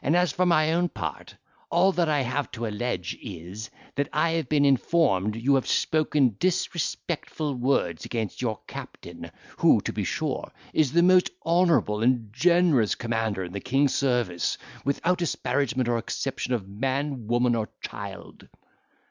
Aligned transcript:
As 0.03 0.31
for 0.31 0.47
my 0.47 0.73
own 0.73 0.89
part, 0.89 1.35
all 1.69 1.91
that 1.91 2.09
I 2.09 2.21
have 2.21 2.49
to 2.53 2.65
allege 2.65 3.15
is, 3.21 3.69
that 3.93 4.09
I 4.11 4.31
have 4.31 4.49
been 4.49 4.65
informed 4.65 5.35
you 5.35 5.53
have 5.53 5.67
spoken 5.67 6.37
disrespectful 6.39 7.53
words 7.53 8.03
against 8.03 8.41
your 8.41 8.59
captain, 8.65 9.29
who, 9.57 9.79
to 9.81 9.93
be 9.93 10.03
sure, 10.03 10.51
is 10.73 10.91
the 10.93 11.03
most 11.03 11.29
honourable 11.45 12.01
and 12.01 12.33
generous 12.33 12.95
commander 12.95 13.43
in 13.43 13.53
the 13.53 13.59
king's 13.59 13.93
service, 13.93 14.57
without 14.83 15.21
asparagement 15.21 15.87
or 15.87 16.01
acception 16.01 16.49
of 16.55 16.67
man, 16.67 17.27
woman, 17.27 17.53
or 17.53 17.69
child." 17.81 18.47